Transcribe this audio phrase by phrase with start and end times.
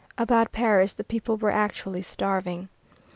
[0.17, 2.69] About Paris the people were actually starving.